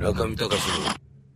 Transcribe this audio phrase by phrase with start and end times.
[0.00, 0.54] 村上隆の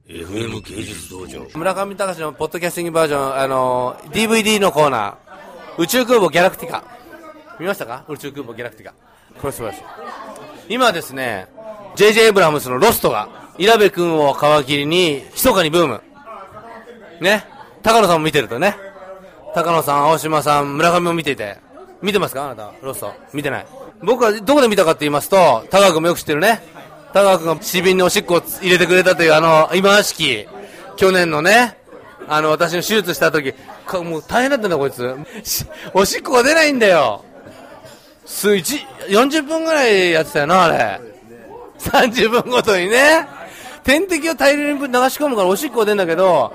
[0.08, 6.82] FM 芸術道場村上隆のポッドキャスティングバージョン、あのー DVD のコーナー、宇宙空母ギャラクティカ。
[7.60, 8.06] 見ましたか？
[8.08, 8.94] 宇宙空母ギャラクティカ。
[9.38, 9.82] これ素晴らしい。
[10.70, 11.46] 今ですね、
[11.96, 16.02] JJ エブラムスのロストが、稲部君を皮切りに、密かにブーム。
[17.20, 17.44] ね？
[17.82, 18.76] 高野さんも見てるとね。
[19.54, 21.58] 高野さん、青島さん、村上も見ていて。
[22.00, 22.46] 見てますか？
[22.46, 23.12] あなた、ロスト。
[23.34, 23.66] 見てない。
[24.02, 26.62] 僕はどこで見たかって言いますと、高川君もよく知ってるね。
[27.14, 30.48] 高川君が市民におしっこを入れてくれたという、あの、今ましき、
[30.96, 31.78] 去年のね、
[32.26, 33.54] あの、私の手術した時、
[33.86, 35.14] かもう大変だったんだ、こいつ。
[35.44, 37.24] しおしっこが出ないんだよ。
[38.26, 41.00] す、一、40分ぐらいやってたよな、あれ。
[41.78, 43.28] 30分ごとにね。
[43.84, 46.52] 点滴を大量に流し込むからおしっこが出るんだけど、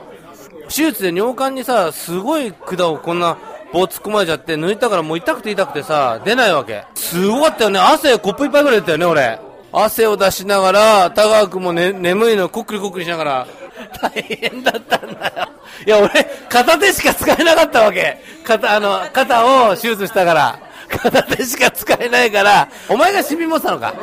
[0.68, 3.38] 手術で尿管にさ、すごい管をこんな
[3.72, 6.84] 棒突っ込まれちゃって、抜いたからもう痛くて痛くてさ、出ないわけ。
[6.96, 7.80] すごかったよね。
[7.80, 9.49] 汗コップ一杯ぐらい出たよね、俺。
[9.72, 13.48] 汗を出しながら、田川君も、ね、眠いのこっくりこっくりしながら、
[14.02, 15.50] 大変だったんだよ。
[15.86, 16.10] いや、俺、
[16.50, 18.18] 片手しか使えなかったわけ。
[18.44, 20.60] 肩、あの、肩を手術したから。
[20.90, 23.94] 片手しか使えないから、お前がシミ持ってたのか？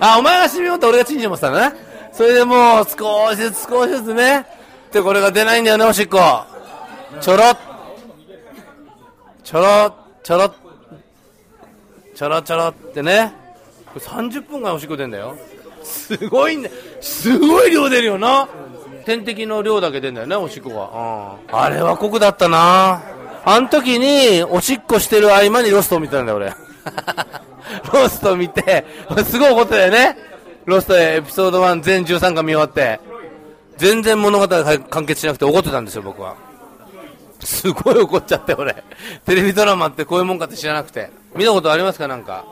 [0.00, 1.72] あ、お前がシミ持って俺がチンチン持ってたのね。
[2.12, 4.46] それでもう、少しずつ少しずつね。
[4.92, 6.18] で、これが出ないんだよね、おしっこ。
[7.20, 7.58] ちょろっ。
[9.42, 10.54] ちょろ、ちょろ、
[12.14, 13.43] ちょろちょろってね。
[13.94, 15.36] これ30分ぐらいおしっこ出んだよ。
[15.84, 18.48] すごいんだすごい量出るよな。
[19.04, 21.50] 点滴の量だけ出んだよね、おしっこが。
[21.52, 21.60] うん。
[21.60, 23.02] あれは酷だったな。
[23.44, 26.52] あの時に、おしっこしてる合間にロストを見てたんだよ、 俺。
[27.92, 28.84] ロスト見て、
[29.26, 30.16] すごい怒ってたよね。
[30.64, 32.98] ロストエピソード1全13巻見終わって。
[33.76, 36.34] 全然物語が完結しなくて怒ってたんですよ、僕は。
[37.40, 38.82] すごい怒っちゃって、俺。
[39.26, 41.10] テレビドラマってこういうもんかって知らなくて。
[41.36, 42.44] 見たことありますかなんか。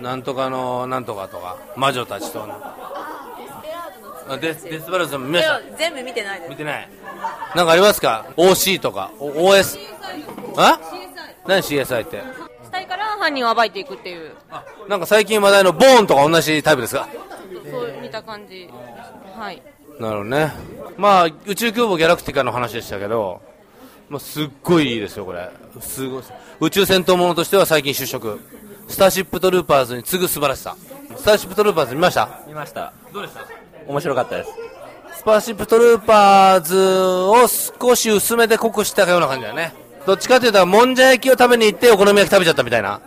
[0.00, 1.56] なんとかの、なんとかとか。
[1.76, 2.46] 魔女たちと
[4.40, 6.88] デスデスパラーズも見ました全部見てないです見てない。
[7.54, 9.12] なんかありますか ?OC とか。
[9.20, 9.78] お OS。
[10.56, 10.80] あ？
[11.46, 12.22] 何？CSI って。
[12.64, 14.32] 死体から犯人を暴いていくっていう
[14.88, 17.08] なんか最近話題のボーンとか同じタイプですか？
[17.70, 18.68] そう見た感じ
[19.36, 19.62] はい
[20.00, 20.52] なるほどね。
[20.98, 23.40] まあ、宇宙空母ギャラクティカの話でしたけど、
[24.08, 25.48] まあ、すっごいいいですよ、これ。
[25.80, 26.22] すごい。
[26.60, 28.40] 宇宙戦闘ものとしては最近秀逸。
[28.88, 30.76] スターシップトルーパーズに次ぐ素晴らしさ。
[31.16, 32.28] スターシップトルーパーズ見ました？
[32.46, 33.40] 見ましたどうでした？
[33.86, 34.50] 面白かったです
[35.18, 39.72] スターシップトルーパーズを少し薄めで濃くしたような感じだよね。
[40.06, 43.00] どっちかというと、もんじゃ焼きを食べに行ってお好み焼き食べちゃったみたいな。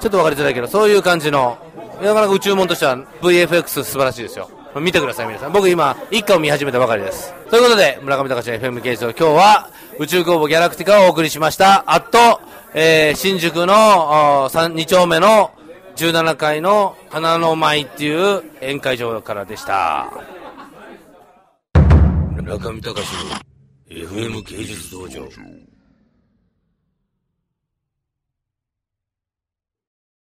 [0.00, 1.58] ちょっとわかりづらいけど、そういう感じの、
[2.02, 4.50] なかなか宇宙もんとしては VFX 素晴らしいですよ。
[4.80, 5.52] 見てください、皆さん。
[5.52, 7.32] 僕今、一家を見始めたばかりです。
[7.50, 9.68] ということで、村上隆の FM 芸術今日は、
[9.98, 11.84] 宇宙空母ギャラクティカをお送りしました。
[11.86, 12.40] あと、
[12.72, 15.50] えー、新宿の2丁目の
[15.96, 20.12] 17階の花の舞っていう宴会場からでした。
[22.42, 23.36] 中見隆の
[23.88, 25.28] FM 芸術道場